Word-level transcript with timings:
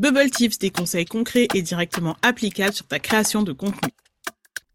Bubble 0.00 0.30
Tips, 0.30 0.60
des 0.60 0.70
conseils 0.70 1.06
concrets 1.06 1.48
et 1.56 1.62
directement 1.62 2.16
applicables 2.22 2.72
sur 2.72 2.86
ta 2.86 3.00
création 3.00 3.42
de 3.42 3.52
contenu. 3.52 3.90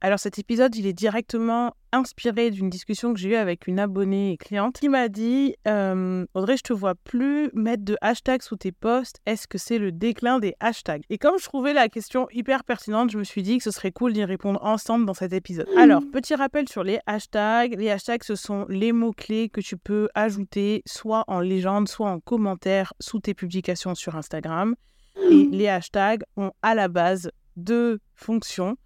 Alors 0.01 0.19
cet 0.19 0.37
épisode, 0.37 0.75
il 0.75 0.85
est 0.85 0.91
directement 0.91 1.77
inspiré 1.93 2.51
d'une 2.51 2.69
discussion 2.69 3.13
que 3.13 3.19
j'ai 3.21 3.29
eue 3.29 3.35
avec 3.35 3.67
une 3.67 3.79
abonnée 3.79 4.33
et 4.33 4.37
cliente 4.37 4.81
qui 4.81 4.89
m'a 4.89 5.07
dit 5.07 5.55
euh, 5.65 6.25
Audrey, 6.33 6.57
je 6.57 6.63
te 6.63 6.73
vois 6.73 6.95
plus 6.95 7.49
mettre 7.53 7.85
de 7.85 7.95
hashtags 8.01 8.41
sous 8.41 8.57
tes 8.57 8.73
posts. 8.73 9.21
Est-ce 9.25 9.47
que 9.47 9.57
c'est 9.57 9.77
le 9.77 9.93
déclin 9.93 10.39
des 10.39 10.55
hashtags? 10.59 11.03
Et 11.09 11.17
comme 11.17 11.39
je 11.39 11.45
trouvais 11.45 11.71
la 11.71 11.87
question 11.87 12.27
hyper 12.33 12.65
pertinente, 12.65 13.09
je 13.09 13.17
me 13.17 13.23
suis 13.23 13.43
dit 13.43 13.59
que 13.59 13.63
ce 13.63 13.71
serait 13.71 13.93
cool 13.93 14.11
d'y 14.11 14.25
répondre 14.25 14.61
ensemble 14.61 15.05
dans 15.05 15.13
cet 15.13 15.31
épisode. 15.31 15.69
Alors, 15.77 16.03
petit 16.11 16.35
rappel 16.35 16.67
sur 16.67 16.83
les 16.83 16.99
hashtags. 17.05 17.79
Les 17.79 17.89
hashtags, 17.89 18.25
ce 18.25 18.35
sont 18.35 18.65
les 18.67 18.91
mots-clés 18.91 19.47
que 19.47 19.61
tu 19.61 19.77
peux 19.77 20.09
ajouter 20.15 20.83
soit 20.85 21.23
en 21.27 21.39
légende, 21.39 21.87
soit 21.87 22.09
en 22.09 22.19
commentaire 22.19 22.91
sous 22.99 23.21
tes 23.21 23.33
publications 23.33 23.95
sur 23.95 24.17
Instagram. 24.17 24.75
Et 25.29 25.47
les 25.51 25.67
hashtags 25.67 26.23
ont 26.37 26.51
à 26.61 26.75
la 26.75 26.87
base 26.87 27.31
deux 27.55 27.99
fonctions. 28.15 28.77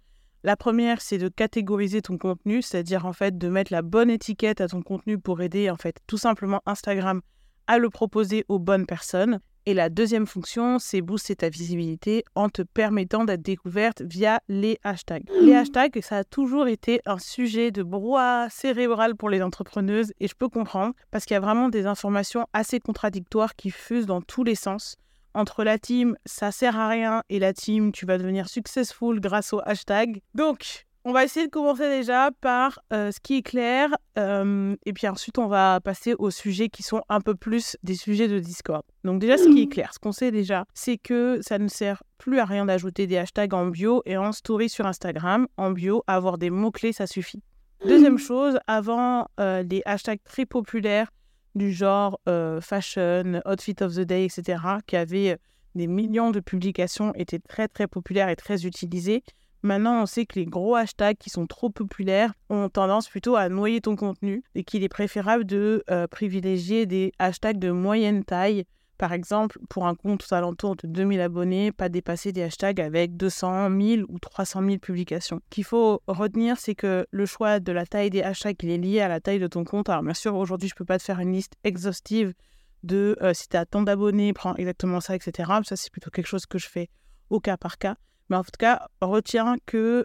La 0.44 0.56
première, 0.56 1.00
c'est 1.00 1.18
de 1.18 1.28
catégoriser 1.28 2.00
ton 2.00 2.16
contenu, 2.16 2.62
c'est-à-dire 2.62 3.06
en 3.06 3.12
fait 3.12 3.36
de 3.36 3.48
mettre 3.48 3.72
la 3.72 3.82
bonne 3.82 4.10
étiquette 4.10 4.60
à 4.60 4.68
ton 4.68 4.82
contenu 4.82 5.18
pour 5.18 5.40
aider 5.42 5.68
en 5.70 5.76
fait 5.76 5.98
tout 6.06 6.18
simplement 6.18 6.62
Instagram 6.66 7.20
à 7.66 7.78
le 7.78 7.90
proposer 7.90 8.44
aux 8.48 8.58
bonnes 8.58 8.86
personnes. 8.86 9.40
Et 9.66 9.74
la 9.74 9.90
deuxième 9.90 10.26
fonction, 10.26 10.78
c'est 10.78 11.02
booster 11.02 11.36
ta 11.36 11.50
visibilité 11.50 12.24
en 12.34 12.48
te 12.48 12.62
permettant 12.62 13.26
d'être 13.26 13.42
découverte 13.42 14.00
via 14.00 14.40
les 14.48 14.78
hashtags. 14.82 15.28
Les 15.42 15.54
hashtags, 15.54 16.00
ça 16.00 16.16
a 16.16 16.24
toujours 16.24 16.68
été 16.68 17.02
un 17.04 17.18
sujet 17.18 17.70
de 17.70 17.82
brouhaha 17.82 18.48
cérébral 18.48 19.14
pour 19.14 19.28
les 19.28 19.42
entrepreneuses 19.42 20.14
et 20.20 20.28
je 20.28 20.34
peux 20.34 20.48
comprendre 20.48 20.94
parce 21.10 21.26
qu'il 21.26 21.34
y 21.34 21.36
a 21.36 21.40
vraiment 21.40 21.68
des 21.68 21.84
informations 21.84 22.46
assez 22.54 22.80
contradictoires 22.80 23.56
qui 23.56 23.70
fusent 23.70 24.06
dans 24.06 24.22
tous 24.22 24.42
les 24.42 24.54
sens 24.54 24.96
entre 25.34 25.64
la 25.64 25.78
team 25.78 26.16
ça 26.24 26.52
sert 26.52 26.78
à 26.78 26.88
rien 26.88 27.22
et 27.28 27.38
la 27.38 27.52
team 27.52 27.92
tu 27.92 28.06
vas 28.06 28.18
devenir 28.18 28.48
successful 28.48 29.20
grâce 29.20 29.52
au 29.52 29.60
hashtag. 29.64 30.20
Donc, 30.34 30.86
on 31.04 31.12
va 31.12 31.24
essayer 31.24 31.46
de 31.46 31.50
commencer 31.50 31.88
déjà 31.88 32.30
par 32.40 32.80
euh, 32.92 33.10
ce 33.12 33.20
qui 33.20 33.38
est 33.38 33.42
clair 33.42 33.88
euh, 34.18 34.76
et 34.84 34.92
puis 34.92 35.08
ensuite 35.08 35.38
on 35.38 35.46
va 35.46 35.80
passer 35.80 36.14
aux 36.18 36.30
sujets 36.30 36.68
qui 36.68 36.82
sont 36.82 37.02
un 37.08 37.20
peu 37.20 37.34
plus 37.34 37.78
des 37.82 37.94
sujets 37.94 38.28
de 38.28 38.38
Discord. 38.38 38.82
Donc 39.04 39.20
déjà 39.20 39.38
ce 39.38 39.48
qui 39.48 39.62
est 39.62 39.68
clair, 39.68 39.94
ce 39.94 39.98
qu'on 39.98 40.12
sait 40.12 40.30
déjà, 40.30 40.66
c'est 40.74 40.98
que 40.98 41.38
ça 41.40 41.58
ne 41.58 41.68
sert 41.68 42.02
plus 42.18 42.40
à 42.40 42.44
rien 42.44 42.66
d'ajouter 42.66 43.06
des 43.06 43.16
hashtags 43.16 43.54
en 43.54 43.68
bio 43.68 44.02
et 44.04 44.16
en 44.16 44.32
story 44.32 44.68
sur 44.68 44.86
Instagram. 44.86 45.46
En 45.56 45.70
bio, 45.70 46.02
avoir 46.06 46.36
des 46.36 46.50
mots-clés, 46.50 46.92
ça 46.92 47.06
suffit. 47.06 47.42
Deuxième 47.86 48.18
chose, 48.18 48.58
avant 48.66 49.28
euh, 49.40 49.62
des 49.62 49.82
hashtags 49.86 50.22
très 50.24 50.44
populaires 50.44 51.08
du 51.54 51.72
genre 51.72 52.20
euh, 52.28 52.60
fashion, 52.60 53.40
outfit 53.46 53.76
of 53.80 53.94
the 53.94 54.00
day, 54.00 54.24
etc., 54.24 54.62
qui 54.86 54.96
avaient 54.96 55.32
euh, 55.32 55.36
des 55.74 55.86
millions 55.86 56.30
de 56.30 56.40
publications, 56.40 57.12
étaient 57.14 57.38
très 57.38 57.68
très 57.68 57.86
populaires 57.86 58.28
et 58.28 58.36
très 58.36 58.66
utilisés. 58.66 59.22
Maintenant, 59.62 60.02
on 60.02 60.06
sait 60.06 60.24
que 60.24 60.38
les 60.38 60.46
gros 60.46 60.76
hashtags 60.76 61.16
qui 61.18 61.30
sont 61.30 61.46
trop 61.46 61.68
populaires 61.68 62.32
ont 62.48 62.68
tendance 62.68 63.08
plutôt 63.08 63.34
à 63.34 63.48
noyer 63.48 63.80
ton 63.80 63.96
contenu 63.96 64.44
et 64.54 64.62
qu'il 64.62 64.84
est 64.84 64.88
préférable 64.88 65.44
de 65.44 65.82
euh, 65.90 66.06
privilégier 66.06 66.86
des 66.86 67.12
hashtags 67.18 67.58
de 67.58 67.70
moyenne 67.70 68.24
taille 68.24 68.64
par 68.98 69.12
exemple, 69.12 69.58
pour 69.68 69.86
un 69.86 69.94
compte 69.94 70.26
aux 70.28 70.34
alentours 70.34 70.74
de 70.74 70.88
2000 70.88 71.20
abonnés, 71.20 71.70
pas 71.70 71.88
dépasser 71.88 72.32
des 72.32 72.42
hashtags 72.42 72.80
avec 72.80 73.16
200 73.16 73.70
000 73.70 74.02
ou 74.08 74.18
300 74.18 74.60
000 74.64 74.78
publications. 74.78 75.40
Qu'il 75.50 75.64
faut 75.64 76.02
retenir, 76.08 76.58
c'est 76.58 76.74
que 76.74 77.06
le 77.10 77.26
choix 77.26 77.60
de 77.60 77.70
la 77.70 77.86
taille 77.86 78.10
des 78.10 78.22
hashtags, 78.22 78.62
est 78.64 78.76
lié 78.76 79.00
à 79.00 79.08
la 79.08 79.20
taille 79.20 79.38
de 79.38 79.46
ton 79.46 79.64
compte. 79.64 79.88
Alors 79.88 80.02
bien 80.02 80.14
sûr, 80.14 80.34
aujourd'hui, 80.34 80.68
je 80.68 80.74
ne 80.74 80.78
peux 80.78 80.84
pas 80.84 80.98
te 80.98 81.04
faire 81.04 81.20
une 81.20 81.32
liste 81.32 81.54
exhaustive 81.62 82.34
de 82.82 83.16
euh, 83.22 83.32
si 83.34 83.48
tu 83.48 83.56
as 83.56 83.64
tant 83.66 83.82
d'abonnés, 83.82 84.32
prends 84.32 84.56
exactement 84.56 85.00
ça, 85.00 85.14
etc. 85.14 85.50
Ça, 85.64 85.76
c'est 85.76 85.90
plutôt 85.92 86.10
quelque 86.10 86.26
chose 86.26 86.46
que 86.46 86.58
je 86.58 86.68
fais 86.68 86.90
au 87.30 87.38
cas 87.38 87.56
par 87.56 87.78
cas. 87.78 87.96
Mais 88.30 88.36
en 88.36 88.42
tout 88.42 88.50
cas, 88.58 88.88
retiens 89.00 89.56
que 89.64 90.04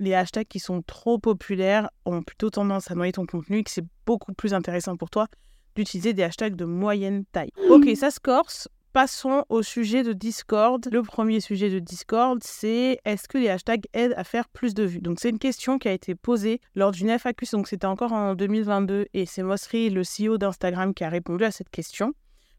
les 0.00 0.14
hashtags 0.14 0.48
qui 0.48 0.58
sont 0.58 0.82
trop 0.82 1.18
populaires 1.18 1.88
ont 2.04 2.22
plutôt 2.22 2.50
tendance 2.50 2.90
à 2.90 2.94
noyer 2.94 3.12
ton 3.12 3.26
contenu 3.26 3.58
et 3.58 3.64
que 3.64 3.70
c'est 3.70 3.84
beaucoup 4.06 4.32
plus 4.32 4.54
intéressant 4.54 4.96
pour 4.96 5.10
toi 5.10 5.28
d'utiliser 5.74 6.12
des 6.12 6.22
hashtags 6.22 6.56
de 6.56 6.64
moyenne 6.64 7.24
taille. 7.32 7.50
Ok, 7.68 7.88
ça 7.96 8.10
se 8.10 8.20
corse. 8.20 8.68
Passons 8.94 9.44
au 9.48 9.62
sujet 9.62 10.04
de 10.04 10.12
Discord. 10.12 10.88
Le 10.92 11.02
premier 11.02 11.40
sujet 11.40 11.68
de 11.68 11.80
Discord, 11.80 12.38
c'est 12.44 13.00
est-ce 13.04 13.26
que 13.26 13.38
les 13.38 13.48
hashtags 13.48 13.86
aident 13.92 14.14
à 14.16 14.22
faire 14.22 14.48
plus 14.48 14.72
de 14.72 14.84
vues? 14.84 15.00
Donc 15.00 15.18
c'est 15.18 15.30
une 15.30 15.40
question 15.40 15.78
qui 15.80 15.88
a 15.88 15.92
été 15.92 16.14
posée 16.14 16.60
lors 16.76 16.92
d'une 16.92 17.10
FAQ, 17.10 17.44
donc 17.50 17.66
c'était 17.66 17.86
encore 17.86 18.12
en 18.12 18.36
2022, 18.36 19.06
et 19.12 19.26
c'est 19.26 19.42
Mosri, 19.42 19.90
le 19.90 20.02
CEO 20.02 20.38
d'Instagram, 20.38 20.94
qui 20.94 21.02
a 21.02 21.08
répondu 21.08 21.42
à 21.42 21.50
cette 21.50 21.70
question. 21.70 22.14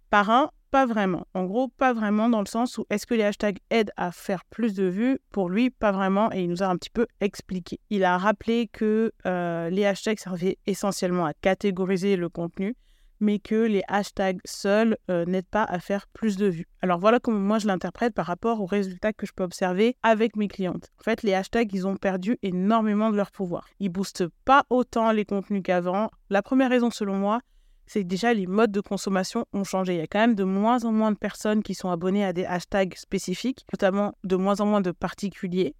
Par 0.09 0.29
un, 0.29 0.49
pas 0.71 0.85
vraiment. 0.85 1.25
En 1.33 1.45
gros, 1.45 1.69
pas 1.69 1.93
vraiment 1.93 2.27
dans 2.27 2.41
le 2.41 2.47
sens 2.47 2.77
où 2.77 2.85
est-ce 2.89 3.07
que 3.07 3.13
les 3.13 3.23
hashtags 3.23 3.59
aident 3.69 3.93
à 3.95 4.11
faire 4.11 4.43
plus 4.49 4.73
de 4.73 4.83
vues? 4.83 5.19
Pour 5.31 5.49
lui, 5.49 5.69
pas 5.69 5.93
vraiment, 5.93 6.33
et 6.33 6.41
il 6.41 6.49
nous 6.49 6.63
a 6.63 6.67
un 6.67 6.75
petit 6.75 6.89
peu 6.89 7.07
expliqué. 7.21 7.79
Il 7.89 8.03
a 8.03 8.17
rappelé 8.17 8.67
que 8.67 9.13
euh, 9.25 9.69
les 9.69 9.85
hashtags 9.85 10.19
servaient 10.19 10.57
essentiellement 10.67 11.25
à 11.25 11.33
catégoriser 11.33 12.17
le 12.17 12.27
contenu, 12.27 12.75
mais 13.19 13.39
que 13.39 13.55
les 13.55 13.83
hashtags 13.87 14.39
seuls 14.45 14.97
euh, 15.09 15.25
n'aident 15.25 15.47
pas 15.47 15.63
à 15.63 15.79
faire 15.79 16.07
plus 16.07 16.37
de 16.37 16.47
vues. 16.47 16.67
Alors 16.81 16.99
voilà 16.99 17.19
comment 17.19 17.39
moi 17.39 17.59
je 17.59 17.67
l'interprète 17.67 18.13
par 18.13 18.25
rapport 18.25 18.61
aux 18.61 18.65
résultats 18.65 19.13
que 19.13 19.25
je 19.25 19.33
peux 19.33 19.43
observer 19.43 19.95
avec 20.03 20.35
mes 20.35 20.47
clientes. 20.47 20.91
En 20.99 21.03
fait, 21.03 21.23
les 21.23 21.33
hashtags, 21.33 21.73
ils 21.73 21.87
ont 21.87 21.95
perdu 21.95 22.37
énormément 22.43 23.09
de 23.09 23.17
leur 23.17 23.31
pouvoir. 23.31 23.67
Ils 23.79 23.89
boostent 23.89 24.27
pas 24.45 24.65
autant 24.69 25.11
les 25.11 25.25
contenus 25.25 25.63
qu'avant. 25.63 26.09
La 26.29 26.41
première 26.41 26.69
raison 26.69 26.91
selon 26.91 27.15
moi, 27.15 27.39
c'est 27.87 28.01
que 28.01 28.07
déjà 28.07 28.33
les 28.33 28.47
modes 28.47 28.71
de 28.71 28.81
consommation 28.81 29.45
ont 29.53 29.63
changé. 29.63 29.95
Il 29.95 29.99
y 29.99 30.01
a 30.01 30.07
quand 30.07 30.19
même 30.19 30.35
de 30.35 30.43
moins 30.43 30.83
en 30.85 30.91
moins 30.91 31.11
de 31.11 31.17
personnes 31.17 31.63
qui 31.63 31.75
sont 31.75 31.89
abonnées 31.89 32.25
à 32.25 32.33
des 32.33 32.45
hashtags 32.45 32.95
spécifiques, 32.95 33.65
notamment 33.71 34.15
de 34.23 34.35
moins 34.35 34.59
en 34.59 34.65
moins 34.65 34.81
de 34.81 34.91
particuliers. 34.91 35.75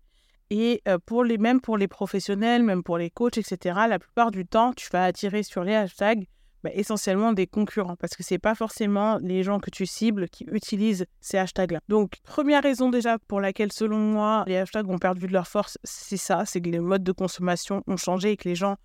Et 0.51 0.81
euh, 0.87 0.99
pour 1.03 1.23
les, 1.23 1.39
même 1.39 1.59
pour 1.59 1.77
les 1.77 1.87
professionnels, 1.87 2.61
même 2.61 2.83
pour 2.83 2.99
les 2.99 3.09
coachs, 3.09 3.37
etc., 3.37 3.79
la 3.89 3.97
plupart 3.97 4.29
du 4.29 4.45
temps, 4.45 4.73
tu 4.73 4.87
vas 4.91 5.05
attirer 5.05 5.41
sur 5.41 5.63
les 5.63 5.73
hashtags 5.73 6.27
bah, 6.65 6.71
essentiellement 6.73 7.31
des 7.31 7.45
concurrents 7.45 7.95
parce 7.95 8.15
que 8.15 8.23
c'est 8.23 8.39
pas 8.39 8.55
forcément 8.55 9.19
les 9.21 9.43
gens 9.43 9.59
que 9.59 9.69
tu 9.69 9.85
cibles 9.85 10.27
qui 10.29 10.45
utilisent 10.51 11.05
ces 11.21 11.37
hashtags-là. 11.37 11.79
Donc, 11.89 12.13
première 12.23 12.63
raison 12.63 12.89
déjà 12.89 13.19
pour 13.19 13.39
laquelle, 13.39 13.71
selon 13.71 13.99
moi, 13.99 14.43
les 14.47 14.57
hashtags 14.57 14.89
ont 14.89 14.97
perdu 14.97 15.27
de 15.27 15.33
leur 15.33 15.47
force, 15.47 15.77
c'est 15.83 16.17
ça, 16.17 16.43
c'est 16.47 16.61
que 16.61 16.69
les 16.71 16.79
modes 16.79 17.03
de 17.03 17.11
consommation 17.11 17.83
ont 17.85 17.97
changé 17.97 18.31
et 18.31 18.37
que 18.37 18.49
les 18.49 18.55
gens 18.55 18.77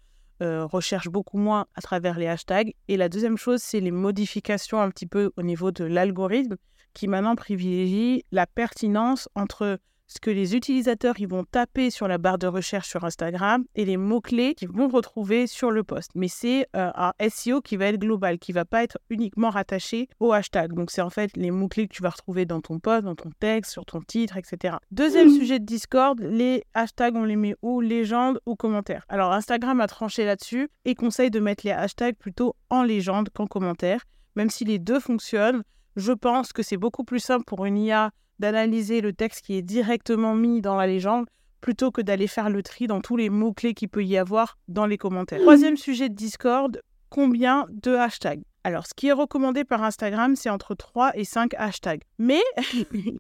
euh, 0.43 0.67
recherchent 0.67 1.09
beaucoup 1.09 1.39
moins 1.39 1.65
à 1.75 1.81
travers 1.81 2.19
les 2.19 2.27
hashtags. 2.27 2.75
Et 2.89 2.99
la 2.99 3.09
deuxième 3.09 3.39
chose, 3.39 3.63
c'est 3.63 3.81
les 3.81 3.93
modifications 3.93 4.79
un 4.79 4.91
petit 4.91 5.07
peu 5.07 5.33
au 5.39 5.43
niveau 5.43 5.71
de 5.71 5.85
l'algorithme 5.85 6.57
qui 6.93 7.09
maintenant 7.09 7.35
privilégie 7.35 8.27
la 8.31 8.47
pertinence 8.47 9.31
entre 9.35 9.79
ce 10.11 10.19
que 10.21 10.31
les 10.31 10.57
utilisateurs 10.57 11.15
ils 11.21 11.29
vont 11.29 11.45
taper 11.45 11.91
sur 11.91 12.09
la 12.09 12.19
barre 12.19 12.39
de 12.39 12.49
recherche 12.49 12.89
sur 12.89 13.05
Instagram 13.05 13.65
et 13.77 13.85
les 13.85 13.97
mots-clés 13.97 14.55
qu'ils 14.55 14.69
vont 14.69 14.89
retrouver 14.89 15.47
sur 15.47 15.71
le 15.71 15.85
post. 15.85 16.11
Mais 16.17 16.27
c'est 16.27 16.67
euh, 16.75 16.91
un 16.97 17.13
SEO 17.29 17.61
qui 17.61 17.77
va 17.77 17.87
être 17.87 18.01
global, 18.01 18.39
qui 18.39 18.53
va 18.53 18.65
pas 18.65 18.83
être 18.83 18.99
uniquement 19.09 19.51
rattaché 19.51 20.09
au 20.19 20.33
hashtag. 20.33 20.73
Donc 20.73 20.91
c'est 20.91 21.01
en 21.01 21.11
fait 21.11 21.37
les 21.37 21.53
mots-clés 21.53 21.87
que 21.87 21.95
tu 21.95 22.03
vas 22.03 22.11
retrouver 22.11 22.45
dans 22.45 22.61
ton 22.61 22.81
post, 22.81 23.05
dans 23.05 23.15
ton 23.15 23.31
texte, 23.39 23.71
sur 23.71 23.87
ton 23.87 24.01
titre, 24.01 24.37
etc. 24.37 24.79
Deuxième 24.91 25.31
sujet 25.31 25.61
de 25.61 25.65
Discord, 25.65 26.19
les 26.21 26.65
hashtags, 26.75 27.15
on 27.15 27.25
les 27.25 27.37
met 27.37 27.55
où? 27.63 27.81
Légende 27.81 28.41
ou 28.47 28.57
commentaire. 28.57 29.05
Alors 29.09 29.33
Instagram 29.33 29.81
a 29.81 29.87
tranché 29.87 30.25
là-dessus 30.25 30.69
et 30.85 30.97
conseille 30.97 31.31
de 31.31 31.39
mettre 31.39 31.65
les 31.65 31.73
hashtags 31.73 32.17
plutôt 32.17 32.57
en 32.69 32.83
légende 32.83 33.29
qu'en 33.31 33.47
commentaire. 33.47 34.05
Même 34.35 34.51
si 34.51 34.65
les 34.65 34.81
deux 34.81 34.99
fonctionnent, 34.99 35.63
je 35.95 36.13
pense 36.13 36.53
que 36.53 36.63
c'est 36.63 36.77
beaucoup 36.77 37.05
plus 37.05 37.21
simple 37.21 37.45
pour 37.45 37.65
une 37.65 37.79
IA 37.79 38.11
d'analyser 38.41 39.01
le 39.01 39.13
texte 39.13 39.45
qui 39.45 39.55
est 39.55 39.63
directement 39.63 40.35
mis 40.35 40.61
dans 40.61 40.77
la 40.77 40.87
légende 40.87 41.27
plutôt 41.61 41.91
que 41.91 42.01
d'aller 42.01 42.27
faire 42.27 42.51
le 42.51 42.63
tri 42.63 42.87
dans 42.87 43.01
tous 43.01 43.17
les 43.17 43.29
mots-clés 43.29 43.75
qu'il 43.75 43.91
peut 43.91 44.05
y 44.05 44.17
avoir 44.17 44.59
dans 44.67 44.87
les 44.87 44.97
commentaires. 44.97 45.41
Troisième 45.41 45.77
sujet 45.77 46.09
de 46.09 46.15
Discord, 46.15 46.81
combien 47.11 47.67
de 47.71 47.95
hashtags? 47.95 48.43
Alors, 48.65 48.87
ce 48.87 48.95
qui 48.95 49.09
est 49.09 49.13
recommandé 49.13 49.65
par 49.65 49.83
Instagram, 49.83 50.37
c'est 50.37 50.51
entre 50.51 50.75
3 50.75 51.13
et 51.15 51.25
5 51.25 51.55
hashtags. 51.57 52.03
Mais, 52.19 52.41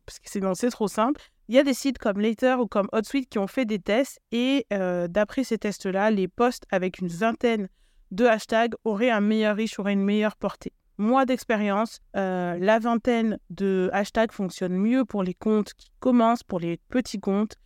parce 0.07 0.19
que 0.19 0.29
c'est, 0.31 0.41
c'est 0.55 0.71
trop 0.71 0.89
simple, 0.89 1.21
il 1.49 1.55
y 1.55 1.59
a 1.59 1.65
des 1.65 1.75
sites 1.75 1.99
comme 1.99 2.21
Later 2.21 2.57
ou 2.61 2.67
comme 2.67 2.89
HotSuite 2.93 3.29
qui 3.29 3.39
ont 3.39 3.47
fait 3.47 3.65
des 3.65 3.79
tests 3.79 4.21
et 4.33 4.67
euh, 4.73 5.09
d'après 5.09 5.45
ces 5.45 5.59
tests-là, 5.59 6.11
les 6.11 6.29
posts 6.29 6.65
avec 6.71 6.99
une 6.99 7.09
vingtaine 7.09 7.69
de 8.11 8.25
hashtags 8.25 8.75
auraient 8.85 9.11
un 9.11 9.21
meilleur 9.21 9.57
reach, 9.57 9.79
auraient 9.79 9.93
une 9.93 10.05
meilleure 10.05 10.37
portée 10.37 10.73
mois 11.01 11.25
d'expérience, 11.25 12.01
euh, 12.17 12.57
la 12.61 12.79
vingtaine 12.79 13.39
de 13.49 13.91
hashtags 13.93 14.33
fonctionne 14.33 14.77
mieux 14.77 15.05
pour 15.05 15.23
les 15.23 15.35
comptes 15.35 15.75
qui 15.75 15.91
commencent, 15.99 16.43
pour 16.43 16.61
les 16.61 16.79
petits 16.89 17.19
comptes, 17.19 17.57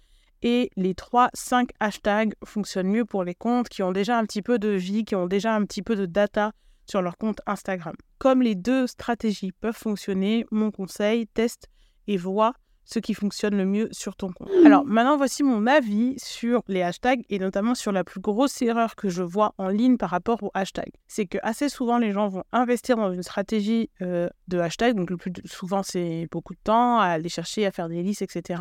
et 0.42 0.70
les 0.76 0.94
3-5 0.94 1.70
hashtags 1.80 2.34
fonctionnent 2.44 2.88
mieux 2.88 3.04
pour 3.04 3.24
les 3.24 3.34
comptes 3.34 3.68
qui 3.68 3.82
ont 3.82 3.92
déjà 3.92 4.18
un 4.18 4.24
petit 4.24 4.42
peu 4.42 4.58
de 4.58 4.68
vie, 4.68 5.04
qui 5.04 5.14
ont 5.14 5.26
déjà 5.26 5.54
un 5.54 5.64
petit 5.64 5.82
peu 5.82 5.96
de 5.96 6.06
data 6.06 6.52
sur 6.86 7.02
leur 7.02 7.16
compte 7.16 7.40
Instagram. 7.46 7.94
Comme 8.18 8.42
les 8.42 8.54
deux 8.54 8.86
stratégies 8.86 9.52
peuvent 9.52 9.76
fonctionner, 9.76 10.46
mon 10.50 10.70
conseil, 10.70 11.26
teste 11.26 11.68
et 12.06 12.16
vois 12.16 12.52
ce 12.84 12.98
qui 12.98 13.14
fonctionne 13.14 13.56
le 13.56 13.64
mieux 13.64 13.88
sur 13.92 14.16
ton 14.16 14.30
compte. 14.32 14.48
Alors 14.64 14.84
maintenant, 14.84 15.16
voici 15.16 15.42
mon 15.42 15.66
avis 15.66 16.14
sur 16.18 16.62
les 16.68 16.82
hashtags 16.82 17.24
et 17.30 17.38
notamment 17.38 17.74
sur 17.74 17.92
la 17.92 18.04
plus 18.04 18.20
grosse 18.20 18.60
erreur 18.62 18.96
que 18.96 19.08
je 19.08 19.22
vois 19.22 19.54
en 19.58 19.68
ligne 19.68 19.96
par 19.96 20.10
rapport 20.10 20.42
aux 20.42 20.50
hashtags. 20.54 20.92
C'est 21.06 21.26
que 21.26 21.38
assez 21.42 21.68
souvent, 21.68 21.98
les 21.98 22.12
gens 22.12 22.28
vont 22.28 22.44
investir 22.52 22.96
dans 22.96 23.12
une 23.12 23.22
stratégie 23.22 23.90
euh, 24.02 24.28
de 24.48 24.58
hashtag, 24.58 24.96
donc 24.96 25.10
le 25.10 25.16
plus 25.16 25.32
souvent, 25.44 25.82
c'est 25.82 26.28
beaucoup 26.30 26.54
de 26.54 26.60
temps 26.62 26.98
à 26.98 27.06
aller 27.06 27.28
chercher, 27.28 27.66
à 27.66 27.70
faire 27.70 27.88
des 27.88 28.02
listes, 28.02 28.22
etc. 28.22 28.60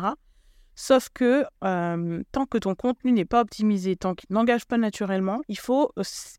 Sauf 0.76 1.08
que 1.12 1.44
tant 1.60 2.46
que 2.46 2.58
ton 2.58 2.74
contenu 2.74 3.12
n'est 3.12 3.24
pas 3.24 3.40
optimisé, 3.40 3.96
tant 3.96 4.14
qu'il 4.14 4.26
n'engage 4.30 4.66
pas 4.66 4.78
naturellement, 4.78 5.40
il 5.48 5.58
faut 5.58 5.92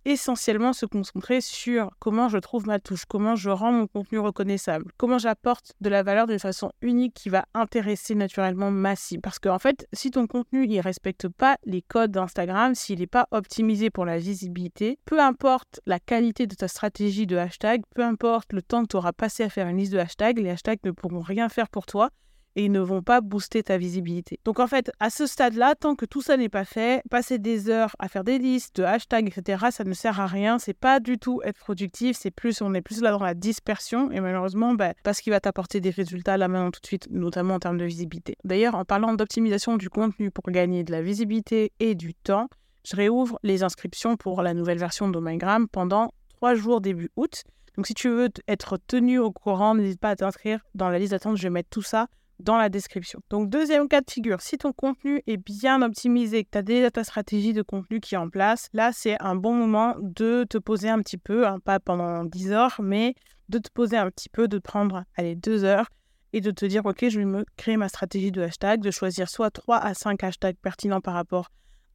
essentiellement 0.06 0.74
se 0.74 0.86
concentrer 0.86 1.42
sur 1.42 1.90
comment 2.00 2.30
je 2.30 2.38
trouve 2.38 2.68
ma 2.68 2.80
touche, 2.80 3.06
comment 3.06 3.36
je 3.36 3.50
rends 3.50 3.72
mon 3.72 3.88
contenu 3.88 4.20
reconnaissable, 4.20 4.92
comment 4.98 5.18
j'apporte 5.18 5.74
de 5.82 5.90
la 5.90 6.04
valeur 6.04 6.28
d'une 6.28 6.40
façon 6.40 6.72
unique 6.82 7.14
qui 7.14 7.30
va 7.30 7.46
intéresser 7.54 8.16
naturellement 8.16 8.72
ma 8.72 8.96
cible. 8.96 9.22
Parce 9.22 9.40
qu'en 9.40 9.60
fait, 9.60 9.88
si 9.94 10.12
ton 10.12 10.28
contenu 10.28 10.68
ne 10.68 10.82
respecte 10.82 11.28
pas 11.28 11.58
les 11.66 11.82
codes 11.82 12.12
d'Instagram, 12.12 12.76
s'il 12.76 13.00
n'est 13.00 13.08
pas 13.08 13.28
optimisé 13.32 13.90
pour 13.90 14.06
la 14.06 14.18
visibilité, 14.18 15.00
peu 15.06 15.20
importe 15.20 15.80
la 15.86 16.00
qualité 16.00 16.48
de 16.48 16.56
ta 16.56 16.68
stratégie 16.68 17.28
de 17.28 17.38
hashtag, 17.38 17.84
peu 17.96 18.04
importe 18.04 18.54
le 18.54 18.62
temps 18.62 18.84
que 18.84 18.90
tu 18.90 18.98
auras 18.98 19.14
passé 19.14 19.44
à 19.44 19.50
faire 19.50 19.68
une 19.68 19.78
liste 19.78 19.94
de 19.94 20.00
hashtags, 20.00 20.40
les 20.40 20.50
hashtags 20.50 20.80
ne 20.84 20.92
pourront 20.92 21.22
rien 21.22 21.50
faire 21.50 21.70
pour 21.70 21.86
toi 21.86 22.10
et 22.56 22.70
ne 22.70 22.80
vont 22.80 23.02
pas 23.02 23.22
booster 23.22 23.64
ta 23.64 23.78
visibilité. 23.78 24.40
Donc 24.46 24.60
en 24.60 24.68
fait, 24.68 24.92
à 25.00 25.10
ce 25.10 25.26
stade-là, 25.26 25.76
tant 25.76 25.96
que 25.96 26.06
tout 26.06 26.22
ça 26.22 26.38
n'est 26.38 26.50
pas 26.50 26.66
fait, 26.66 27.02
passer 27.10 27.38
des 27.38 27.70
heures 27.70 27.96
à 28.00 28.08
faire 28.08 28.24
des 28.24 28.38
listes, 28.38 28.78
de 28.78 28.84
hashtags, 28.84 29.28
etc., 29.28 29.68
ça 29.72 29.84
ne 29.84 29.94
sert 29.94 30.20
à 30.20 30.28
rien. 30.28 30.60
C'est 30.60 30.74
pas 30.74 31.00
du 31.00 31.18
tout 31.18 31.42
être 31.44 31.60
productif. 31.60 32.18
C'est 32.18 32.32
plus, 32.32 32.62
on 32.62 32.74
est 32.74 32.82
plus 32.82 33.02
là 33.02 33.12
dans 33.12 33.24
la 33.24 33.34
dispersion 33.34 34.12
et 34.12 34.20
malheureusement, 34.20 34.74
bah, 34.74 34.94
parce 35.04 35.22
qu'il 35.22 35.32
va 35.32 35.40
t'apporter 35.40 35.82
des 35.82 35.90
résultats 35.90 36.38
là 36.38 36.48
maintenant 36.48 36.72
tout 36.72 36.82
de 36.82 36.88
suite, 36.88 37.08
notamment 37.12 37.56
en 37.56 37.60
termes 37.60 37.78
de 37.78 37.86
visibilité. 37.86 38.38
D'ailleurs, 38.44 38.76
en 38.76 38.86
parlant 38.86 39.14
d'optimisation 39.14 39.78
du 39.78 39.90
contenu 39.90 40.32
pour 40.32 40.44
gagner 40.52 40.84
de 40.84 40.92
la 40.92 41.02
visibilité 41.02 41.72
et 41.80 41.96
du 41.96 42.14
temps, 42.14 42.48
je 42.86 42.96
réouvre 42.96 43.40
les 43.44 43.64
inscriptions 43.64 44.16
pour 44.16 44.42
la 44.42 44.54
nouvelle 44.54 44.78
version 44.78 45.10
d'Omagram 45.10 45.68
pendant 45.68 46.14
trois 46.36 46.54
jours 46.54 46.82
début 46.82 47.10
août. 47.16 47.44
Donc 47.76 47.88
si 47.88 47.94
tu 47.94 48.10
veux 48.10 48.30
être 48.48 48.78
tenu 48.78 49.20
au 49.20 49.32
courant, 49.32 49.76
n'hésite 49.76 50.00
pas 50.00 50.12
à 50.12 50.16
t'inscrire 50.16 50.60
dans 50.76 50.90
la 50.90 51.00
liste 51.00 51.12
d'attente. 51.12 51.38
Je 51.38 51.44
vais 51.44 51.50
mettre 51.50 51.70
tout 51.70 51.82
ça 51.82 52.08
dans 52.40 52.58
la 52.58 52.70
description. 52.70 53.20
Donc 53.30 53.50
deuxième 53.50 53.88
cas 53.88 54.02
de 54.02 54.10
figure, 54.10 54.42
si 54.42 54.58
ton 54.58 54.74
contenu 54.74 55.22
est 55.28 55.38
bien 55.38 55.82
optimisé, 55.82 56.44
que 56.44 56.50
tu 56.52 56.58
as 56.58 56.62
déjà 56.62 56.92
ta 56.92 57.04
stratégie 57.04 57.54
de 57.54 57.62
contenu 57.62 58.00
qui 58.00 58.16
est 58.16 58.18
en 58.18 58.30
place, 58.30 58.70
là 58.74 58.92
c'est 58.94 59.22
un 59.22 59.36
bon 59.36 59.54
moment 59.54 59.96
de 60.02 60.46
te 60.50 60.58
poser 60.58 60.90
un 60.90 61.00
petit 61.02 61.18
peu, 61.18 61.48
hein, 61.48 61.60
pas 61.64 61.80
pendant 61.80 62.24
10 62.26 62.52
heures, 62.52 62.76
mais 62.80 63.16
de 63.50 63.60
te 63.60 63.70
poser 63.72 63.98
un 63.98 64.10
petit 64.10 64.30
peu, 64.30 64.48
de 64.48 64.60
prendre, 64.60 65.04
allez, 65.16 65.36
2 65.36 65.64
heures 65.64 65.90
et 66.34 66.42
de 66.42 66.52
te 66.52 66.66
dire, 66.66 66.86
ok, 66.86 67.08
je 67.08 67.20
vais 67.20 67.26
me 67.26 67.46
créer 67.56 67.78
ma 67.78 67.88
stratégie 67.88 68.32
de 68.32 68.42
hashtag, 68.42 68.82
de 68.82 68.92
choisir 68.92 69.30
soit 69.30 69.52
3 69.52 69.78
à 69.78 69.94
5 69.94 70.24
hashtags 70.24 70.58
pertinents 70.58 71.02
par 71.02 71.14
rapport 71.14 71.50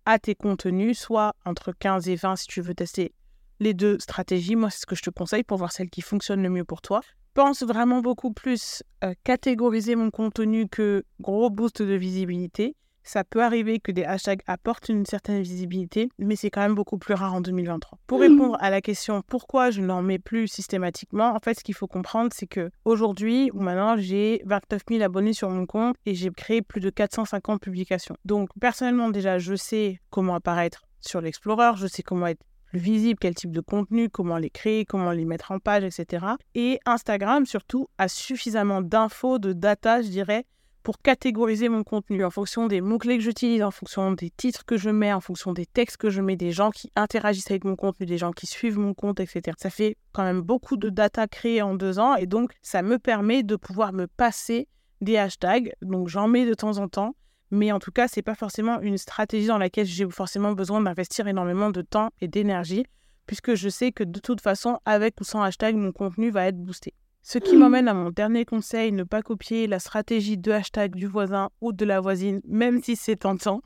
à 0.06 0.18
tes 0.18 0.34
contenus, 0.34 0.98
soit 0.98 1.34
entre 1.44 1.72
15 1.72 2.08
et 2.08 2.16
20 2.16 2.36
si 2.36 2.46
tu 2.46 2.62
veux 2.62 2.74
tester 2.74 3.12
les 3.58 3.74
deux 3.74 3.98
stratégies. 3.98 4.56
Moi, 4.56 4.70
c'est 4.70 4.80
ce 4.80 4.86
que 4.86 4.96
je 4.96 5.02
te 5.02 5.10
conseille 5.10 5.44
pour 5.44 5.58
voir 5.58 5.72
celle 5.72 5.90
qui 5.90 6.00
fonctionne 6.00 6.42
le 6.42 6.48
mieux 6.48 6.64
pour 6.64 6.80
toi 6.80 7.02
pense 7.40 7.62
vraiment 7.62 8.00
beaucoup 8.00 8.34
plus 8.34 8.82
euh, 9.02 9.14
catégoriser 9.24 9.94
mon 9.96 10.10
contenu 10.10 10.68
que 10.68 11.04
gros 11.20 11.48
boost 11.48 11.80
de 11.80 11.94
visibilité. 11.94 12.76
Ça 13.02 13.24
peut 13.24 13.42
arriver 13.42 13.80
que 13.80 13.92
des 13.92 14.04
hashtags 14.04 14.42
apportent 14.46 14.90
une 14.90 15.06
certaine 15.06 15.40
visibilité, 15.40 16.10
mais 16.18 16.36
c'est 16.36 16.50
quand 16.50 16.60
même 16.60 16.74
beaucoup 16.74 16.98
plus 16.98 17.14
rare 17.14 17.32
en 17.32 17.40
2023. 17.40 17.98
Pour 18.06 18.18
mmh. 18.18 18.22
répondre 18.22 18.56
à 18.60 18.68
la 18.68 18.82
question 18.82 19.22
pourquoi 19.26 19.70
je 19.70 19.80
n'en 19.80 20.02
mets 20.02 20.18
plus 20.18 20.48
systématiquement, 20.48 21.34
en 21.34 21.38
fait, 21.42 21.58
ce 21.58 21.64
qu'il 21.64 21.74
faut 21.74 21.86
comprendre, 21.86 22.30
c'est 22.34 22.46
que 22.46 22.70
aujourd'hui 22.84 23.50
ou 23.54 23.60
maintenant, 23.60 23.96
j'ai 23.96 24.42
29 24.44 24.82
000 24.90 25.02
abonnés 25.02 25.32
sur 25.32 25.48
mon 25.48 25.64
compte 25.64 25.96
et 26.04 26.14
j'ai 26.14 26.28
créé 26.28 26.60
plus 26.60 26.82
de 26.82 26.90
450 26.90 27.58
publications. 27.58 28.16
Donc, 28.26 28.50
personnellement, 28.60 29.08
déjà, 29.08 29.38
je 29.38 29.54
sais 29.54 29.98
comment 30.10 30.34
apparaître 30.34 30.82
sur 31.00 31.22
l'Explorer, 31.22 31.72
je 31.76 31.86
sais 31.86 32.02
comment 32.02 32.26
être 32.26 32.44
plus 32.70 32.78
visible, 32.78 33.18
quel 33.20 33.34
type 33.34 33.50
de 33.50 33.60
contenu, 33.60 34.08
comment 34.08 34.38
les 34.38 34.48
créer, 34.48 34.84
comment 34.84 35.10
les 35.10 35.24
mettre 35.24 35.50
en 35.50 35.58
page, 35.58 35.82
etc. 35.82 36.24
Et 36.54 36.78
Instagram, 36.86 37.44
surtout, 37.44 37.88
a 37.98 38.08
suffisamment 38.08 38.80
d'infos, 38.80 39.38
de 39.38 39.52
data, 39.52 40.02
je 40.02 40.08
dirais, 40.08 40.46
pour 40.82 41.02
catégoriser 41.02 41.68
mon 41.68 41.82
contenu 41.82 42.24
en 42.24 42.30
fonction 42.30 42.66
des 42.66 42.80
mots-clés 42.80 43.18
que 43.18 43.24
j'utilise, 43.24 43.62
en 43.62 43.70
fonction 43.70 44.12
des 44.12 44.30
titres 44.30 44.64
que 44.64 44.76
je 44.76 44.88
mets, 44.88 45.12
en 45.12 45.20
fonction 45.20 45.52
des 45.52 45.66
textes 45.66 45.96
que 45.96 46.10
je 46.10 46.22
mets, 46.22 46.36
des 46.36 46.52
gens 46.52 46.70
qui 46.70 46.90
interagissent 46.96 47.50
avec 47.50 47.64
mon 47.64 47.76
contenu, 47.76 48.06
des 48.06 48.18
gens 48.18 48.30
qui 48.30 48.46
suivent 48.46 48.78
mon 48.78 48.94
compte, 48.94 49.20
etc. 49.20 49.56
Ça 49.58 49.68
fait 49.68 49.96
quand 50.12 50.22
même 50.22 50.40
beaucoup 50.40 50.76
de 50.76 50.88
data 50.88 51.26
créées 51.26 51.60
en 51.60 51.74
deux 51.74 51.98
ans 51.98 52.14
et 52.14 52.26
donc 52.26 52.52
ça 52.62 52.82
me 52.82 52.98
permet 52.98 53.42
de 53.42 53.56
pouvoir 53.56 53.92
me 53.92 54.06
passer 54.06 54.68
des 55.00 55.16
hashtags. 55.18 55.74
Donc 55.82 56.08
j'en 56.08 56.28
mets 56.28 56.46
de 56.46 56.54
temps 56.54 56.78
en 56.78 56.88
temps 56.88 57.14
mais 57.50 57.72
en 57.72 57.78
tout 57.78 57.90
cas, 57.90 58.08
c'est 58.08 58.22
pas 58.22 58.34
forcément 58.34 58.80
une 58.80 58.98
stratégie 58.98 59.46
dans 59.46 59.58
laquelle 59.58 59.86
j'ai 59.86 60.08
forcément 60.08 60.52
besoin 60.52 60.80
d'investir 60.80 61.26
énormément 61.26 61.70
de 61.70 61.82
temps 61.82 62.10
et 62.20 62.28
d'énergie, 62.28 62.84
puisque 63.26 63.54
je 63.54 63.68
sais 63.68 63.92
que 63.92 64.04
de 64.04 64.20
toute 64.20 64.40
façon, 64.40 64.78
avec 64.84 65.20
ou 65.20 65.24
sans 65.24 65.42
hashtag, 65.42 65.76
mon 65.76 65.92
contenu 65.92 66.30
va 66.30 66.46
être 66.46 66.58
boosté. 66.58 66.94
Ce 67.22 67.38
qui 67.38 67.56
m'emmène 67.56 67.86
à 67.86 67.94
mon 67.94 68.10
dernier 68.10 68.44
conseil, 68.44 68.92
ne 68.92 69.02
pas 69.02 69.22
copier 69.22 69.66
la 69.66 69.78
stratégie 69.78 70.38
de 70.38 70.52
hashtag 70.52 70.94
du 70.94 71.06
voisin 71.06 71.50
ou 71.60 71.72
de 71.72 71.84
la 71.84 72.00
voisine, 72.00 72.40
même 72.46 72.82
si 72.82 72.96
c'est 72.96 73.16
tentant. 73.16 73.60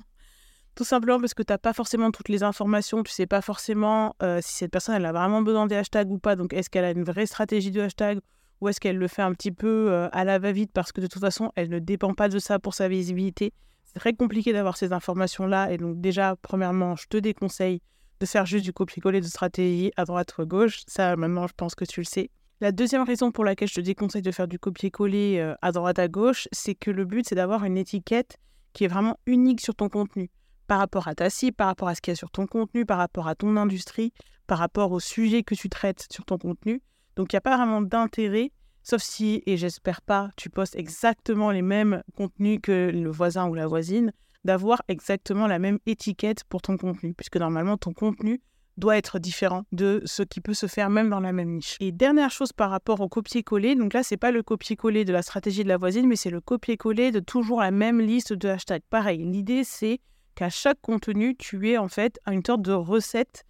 Tout 0.75 0.85
simplement 0.85 1.21
parce 1.21 1.35
que 1.35 1.45
tu 1.45 1.53
n'as 1.53 1.59
pas 1.59 1.73
forcément 1.73 2.11
toutes 2.11 2.29
les 2.29 2.43
informations, 2.43 3.05
tu 3.05 3.13
sais 3.13 3.27
pas 3.27 3.41
forcément 3.41 4.17
euh, 4.23 4.41
si 4.43 4.55
cette 4.55 4.73
personne 4.73 4.97
elle 4.97 5.07
a 5.07 5.13
vraiment 5.13 5.41
besoin 5.41 5.67
des 5.69 5.77
hashtags 5.77 6.11
ou 6.11 6.19
pas, 6.19 6.35
donc 6.35 6.53
est-ce 6.53 6.69
qu'elle 6.69 6.85
a 6.85 6.91
une 6.91 7.05
vraie 7.05 7.27
stratégie 7.27 7.71
de 7.71 7.81
hashtag 7.81 8.19
ou 8.61 8.69
est-ce 8.69 8.81
qu'elle 8.81 8.99
le 8.99 9.07
fait 9.07 9.23
un 9.23 9.33
petit 9.33 9.53
peu 9.53 9.93
euh, 9.93 10.09
à 10.11 10.25
la 10.25 10.41
va-vite 10.41 10.73
parce 10.73 10.91
que 10.91 11.01
de 11.01 11.07
toute 11.07 11.21
façon 11.21 11.53
elle 11.55 11.69
ne 11.71 11.79
dépend 11.79 12.13
pas 12.13 12.29
de 12.29 12.41
ça 12.41 12.59
pour 12.59 12.75
sa 12.75 12.89
visibilité? 12.89 13.53
Très 13.95 14.15
compliqué 14.15 14.53
d'avoir 14.53 14.77
ces 14.77 14.93
informations-là. 14.93 15.73
Et 15.73 15.79
donc, 15.79 16.01
déjà, 16.01 16.37
premièrement, 16.43 16.97
je 16.97 17.07
te 17.09 17.17
déconseille 17.17 17.81
de 18.21 18.27
faire 18.27 18.47
juste 18.47 18.65
du 18.65 18.73
copier-coller 18.73 19.21
de 19.21 19.27
stratégie 19.27 19.93
à 19.97 20.05
droite 20.05 20.37
ou 20.37 20.43
à 20.43 20.45
gauche. 20.45 20.83
Ça, 20.87 21.17
maintenant, 21.17 21.47
je 21.47 21.55
pense 21.57 21.75
que 21.75 21.85
tu 21.85 22.01
le 22.01 22.05
sais. 22.05 22.31
La 22.61 22.73
deuxième 22.73 23.03
raison 23.03 23.33
pour 23.33 23.45
laquelle 23.45 23.69
je 23.69 23.75
te 23.75 23.81
déconseille 23.81 24.23
de 24.23 24.31
faire 24.31 24.49
du 24.49 24.59
copier-coller 24.59 25.39
euh, 25.39 25.55
à 25.61 25.73
droite 25.73 25.99
à 25.99 26.09
gauche, 26.09 26.49
c'est 26.53 26.75
que 26.75 26.91
le 26.91 27.05
but, 27.05 27.29
c'est 27.29 27.35
d'avoir 27.35 27.65
une 27.65 27.77
étiquette 27.77 28.39
qui 28.73 28.85
est 28.85 28.89
vraiment 28.89 29.19
unique 29.27 29.61
sur 29.61 29.75
ton 29.75 29.89
contenu, 29.89 30.31
par 30.67 30.79
rapport 30.79 31.09
à 31.09 31.15
ta 31.15 31.31
cible, 31.31 31.57
par 31.57 31.67
rapport 31.67 31.89
à 31.89 31.95
ce 31.95 32.01
qu'il 32.01 32.13
y 32.13 32.15
a 32.15 32.17
sur 32.17 32.31
ton 32.31 32.47
contenu, 32.47 32.87
par 32.87 32.99
rapport 32.99 33.29
à 33.29 33.35
ton 33.35 33.57
industrie, 33.57 34.13
par 34.47 34.59
rapport 34.59 34.93
au 34.93 35.01
sujet 35.01 35.43
que 35.43 35.55
tu 35.55 35.69
traites 35.69 36.07
sur 36.11 36.25
ton 36.25 36.39
contenu. 36.39 36.81
Donc, 37.17 37.33
il 37.33 37.37
n'y 37.37 37.39
a 37.39 37.43
pas 37.43 37.57
vraiment 37.57 37.83
d'intérêt 37.83 38.53
Sauf 38.85 39.03
si, 39.03 39.43
et 39.47 39.57
j'espère 39.57 40.03
pas, 40.03 40.29
tu 40.37 40.51
postes 40.51 40.77
exactement 40.77 41.51
les 41.51 41.63
mêmes 41.63 42.03
contenus 42.17 42.61
que 42.63 42.91
le 42.93 43.11
voisin 43.11 43.49
ou 43.49 43.55
la 43.55 43.67
voisine, 43.67 44.13
d'avoir 44.45 44.83
exactement 44.89 45.47
la 45.47 45.59
même 45.59 45.79
étiquette 45.87 46.45
pour 46.45 46.61
ton 46.61 46.77
contenu, 46.77 47.15
puisque 47.15 47.39
normalement 47.39 47.79
ton 47.79 47.95
contenu 47.95 48.43
doit 48.77 48.99
être 48.99 49.19
différent 49.19 49.63
de 49.73 50.03
ce 50.05 50.23
qui 50.23 50.43
peut 50.43 50.53
se 50.53 50.67
faire 50.67 50.91
même 50.91 51.09
dans 51.09 51.21
la 51.21 51.33
même 51.33 51.49
niche. 51.49 51.77
Et 51.81 51.93
dernière 51.93 52.31
chose 52.31 52.53
par 52.53 52.69
rapport 52.69 53.01
au 53.01 53.09
copier-coller, 53.09 53.75
donc 53.75 53.95
là 53.95 54.03
c'est 54.03 54.19
pas 54.19 54.33
le 54.33 54.43
copier-coller 54.43 55.07
de 55.07 55.15
la 55.15 55.23
stratégie 55.23 55.65
de 55.65 55.69
la 55.69 55.79
voisine, 55.79 56.07
mais 56.07 56.17
c'est 56.17 56.29
le 56.29 56.43
copier-coller 56.43 57.11
de 57.11 57.21
toujours 57.21 57.61
la 57.61 57.71
même 57.71 58.03
liste 58.03 58.35
de 58.35 58.49
hashtags. 58.49 58.83
Pareil, 58.91 59.25
l'idée 59.25 59.65
c'est 59.65 60.01
qu'à 60.35 60.51
chaque 60.51 60.81
contenu, 60.83 61.37
tu 61.37 61.71
aies 61.71 61.79
en 61.79 61.89
fait 61.89 62.19
une 62.27 62.45
sorte 62.45 62.61
de 62.63 62.73
recette 62.73 63.45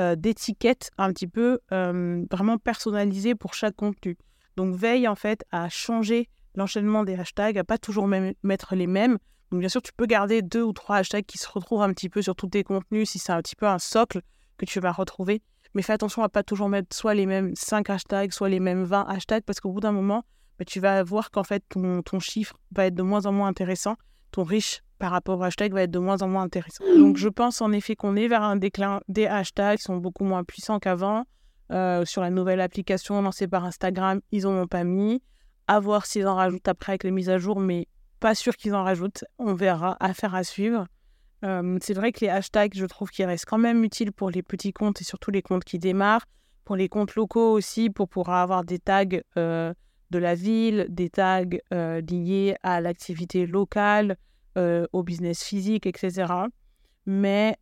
euh, 0.00 0.16
d'étiquette 0.16 0.90
un 0.98 1.12
petit 1.12 1.28
peu 1.28 1.60
euh, 1.70 2.24
vraiment 2.30 2.58
personnalisée 2.58 3.36
pour 3.36 3.54
chaque 3.54 3.76
contenu. 3.76 4.16
Donc 4.56 4.74
veille 4.74 5.08
en 5.08 5.14
fait 5.14 5.44
à 5.50 5.68
changer 5.68 6.28
l'enchaînement 6.54 7.04
des 7.04 7.14
hashtags, 7.14 7.58
à 7.58 7.64
pas 7.64 7.78
toujours 7.78 8.08
mettre 8.08 8.74
les 8.74 8.86
mêmes. 8.86 9.18
Donc 9.50 9.60
bien 9.60 9.68
sûr, 9.68 9.82
tu 9.82 9.92
peux 9.96 10.06
garder 10.06 10.42
deux 10.42 10.62
ou 10.62 10.72
trois 10.72 10.96
hashtags 10.96 11.24
qui 11.24 11.38
se 11.38 11.48
retrouvent 11.48 11.82
un 11.82 11.92
petit 11.92 12.08
peu 12.08 12.22
sur 12.22 12.36
tous 12.36 12.48
tes 12.48 12.64
contenus 12.64 13.10
si 13.10 13.18
c'est 13.18 13.32
un 13.32 13.42
petit 13.42 13.56
peu 13.56 13.66
un 13.66 13.78
socle 13.78 14.20
que 14.58 14.64
tu 14.64 14.80
vas 14.80 14.92
retrouver. 14.92 15.42
Mais 15.74 15.82
fais 15.82 15.92
attention 15.92 16.22
à 16.22 16.28
pas 16.28 16.42
toujours 16.42 16.68
mettre 16.68 16.94
soit 16.94 17.14
les 17.14 17.26
mêmes 17.26 17.54
5 17.54 17.88
hashtags, 17.90 18.32
soit 18.32 18.48
les 18.48 18.60
mêmes 18.60 18.84
20 18.84 19.06
hashtags, 19.08 19.44
parce 19.44 19.60
qu'au 19.60 19.70
bout 19.70 19.80
d'un 19.80 19.92
moment, 19.92 20.24
bah, 20.58 20.64
tu 20.64 20.80
vas 20.80 21.02
voir 21.02 21.30
qu'en 21.30 21.44
fait, 21.44 21.64
ton, 21.68 22.20
chiffre 22.20 22.56
va 22.72 22.86
être 22.86 22.94
de 22.94 23.02
moins 23.02 23.26
en 23.26 23.32
moins 23.32 23.48
intéressant. 23.48 23.96
Ton 24.32 24.44
riche 24.44 24.82
par 24.98 25.12
rapport 25.12 25.38
au 25.38 25.42
hashtag 25.42 25.72
va 25.72 25.82
être 25.82 25.90
de 25.90 25.98
moins 25.98 26.20
en 26.22 26.28
moins 26.28 26.42
intéressant. 26.42 26.84
Donc 26.98 27.16
je 27.16 27.28
pense 27.28 27.62
en 27.62 27.72
effet 27.72 27.96
qu'on 27.96 28.16
est 28.16 28.28
vers 28.28 28.42
un 28.42 28.56
déclin 28.56 29.00
des 29.08 29.26
hashtags 29.26 29.78
qui 29.78 29.84
sont 29.84 29.96
beaucoup 29.96 30.24
moins 30.24 30.44
puissants 30.44 30.78
qu'avant. 30.78 31.24
Euh, 31.70 32.04
sur 32.04 32.20
la 32.20 32.30
nouvelle 32.30 32.60
application 32.60 33.22
lancée 33.22 33.46
par 33.46 33.64
Instagram, 33.64 34.20
ils 34.32 34.42
n'en 34.42 34.62
ont 34.62 34.66
pas 34.66 34.84
mis. 34.84 35.22
À 35.68 35.78
voir 35.78 36.04
s'ils 36.04 36.26
en 36.26 36.34
rajoutent 36.34 36.66
après 36.66 36.92
avec 36.92 37.04
les 37.04 37.12
mises 37.12 37.30
à 37.30 37.38
jour, 37.38 37.60
mais 37.60 37.86
pas 38.18 38.34
sûr 38.34 38.56
qu'ils 38.56 38.74
en 38.74 38.82
rajoutent. 38.82 39.24
On 39.38 39.54
verra, 39.54 39.96
affaire 40.00 40.34
à 40.34 40.42
suivre. 40.42 40.86
Euh, 41.44 41.78
c'est 41.80 41.94
vrai 41.94 42.10
que 42.10 42.20
les 42.22 42.28
hashtags, 42.28 42.74
je 42.74 42.86
trouve 42.86 43.10
qu'ils 43.10 43.24
restent 43.24 43.46
quand 43.46 43.58
même 43.58 43.84
utiles 43.84 44.12
pour 44.12 44.30
les 44.30 44.42
petits 44.42 44.72
comptes 44.72 45.00
et 45.00 45.04
surtout 45.04 45.30
les 45.30 45.42
comptes 45.42 45.64
qui 45.64 45.78
démarrent, 45.78 46.26
pour 46.64 46.74
les 46.74 46.88
comptes 46.88 47.14
locaux 47.14 47.52
aussi, 47.52 47.88
pour 47.88 48.08
pouvoir 48.08 48.38
avoir 48.38 48.64
des 48.64 48.80
tags 48.80 49.04
euh, 49.36 49.72
de 50.10 50.18
la 50.18 50.34
ville, 50.34 50.86
des 50.88 51.08
tags 51.08 51.44
liés 51.70 52.56
à 52.62 52.80
l'activité 52.80 53.46
locale, 53.46 54.16
au 54.56 55.02
business 55.02 55.42
physique, 55.42 55.86
etc 55.86 56.48
mais 57.06 57.56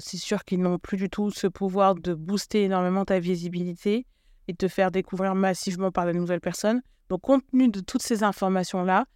c'est 0.00 0.16
sûr 0.16 0.44
qu'ils 0.44 0.60
n'ont 0.60 0.78
plus 0.78 0.96
du 0.96 1.08
tout 1.08 1.30
ce 1.30 1.46
pouvoir 1.46 1.94
de 1.94 2.14
booster 2.14 2.64
énormément 2.64 3.04
ta 3.04 3.18
visibilité 3.18 4.06
et 4.48 4.52
de 4.52 4.56
te 4.56 4.68
faire 4.68 4.90
découvrir 4.90 5.34
massivement 5.34 5.90
par 5.90 6.06
de 6.06 6.12
nouvelles 6.12 6.40
personnes. 6.40 6.82
Donc, 7.08 7.22
compte 7.22 7.44
tenu 7.50 7.68
de 7.68 7.80
toutes 7.80 8.02
ces 8.02 8.22
informations-là, 8.22 9.06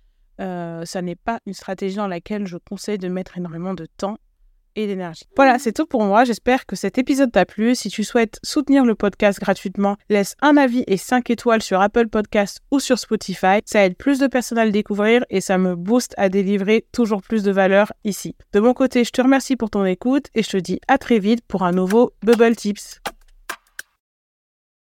euh, 0.40 0.84
ça 0.84 1.02
n'est 1.02 1.16
pas 1.16 1.40
une 1.46 1.52
stratégie 1.52 1.96
dans 1.96 2.06
laquelle 2.06 2.46
je 2.46 2.56
conseille 2.56 2.98
de 2.98 3.08
mettre 3.08 3.36
énormément 3.36 3.74
de 3.74 3.86
temps 3.86 4.18
et 4.76 4.86
d'énergie. 4.86 5.24
Voilà, 5.36 5.58
c'est 5.58 5.72
tout 5.72 5.86
pour 5.86 6.02
moi. 6.04 6.24
J'espère 6.24 6.66
que 6.66 6.76
cet 6.76 6.98
épisode 6.98 7.32
t'a 7.32 7.44
plu. 7.44 7.74
Si 7.74 7.88
tu 7.88 8.04
souhaites 8.04 8.38
soutenir 8.42 8.84
le 8.84 8.94
podcast 8.94 9.40
gratuitement, 9.40 9.96
laisse 10.08 10.34
un 10.40 10.56
avis 10.56 10.84
et 10.86 10.96
5 10.96 11.30
étoiles 11.30 11.62
sur 11.62 11.80
Apple 11.80 12.08
Podcasts 12.08 12.60
ou 12.70 12.80
sur 12.80 12.98
Spotify. 12.98 13.60
Ça 13.64 13.84
aide 13.84 13.96
plus 13.96 14.18
de 14.18 14.26
personnes 14.26 14.58
à 14.58 14.64
le 14.64 14.72
découvrir 14.72 15.24
et 15.30 15.40
ça 15.40 15.58
me 15.58 15.74
booste 15.74 16.14
à 16.16 16.28
délivrer 16.28 16.86
toujours 16.92 17.22
plus 17.22 17.42
de 17.42 17.52
valeur 17.52 17.92
ici. 18.04 18.36
De 18.52 18.60
mon 18.60 18.74
côté, 18.74 19.04
je 19.04 19.10
te 19.10 19.22
remercie 19.22 19.56
pour 19.56 19.70
ton 19.70 19.84
écoute 19.84 20.26
et 20.34 20.42
je 20.42 20.50
te 20.50 20.56
dis 20.56 20.80
à 20.88 20.98
très 20.98 21.18
vite 21.18 21.40
pour 21.46 21.64
un 21.64 21.72
nouveau 21.72 22.12
Bubble 22.22 22.56
Tips. 22.56 23.00